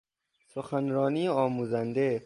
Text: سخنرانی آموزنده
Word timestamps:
سخنرانی 0.53 1.27
آموزنده 1.29 2.19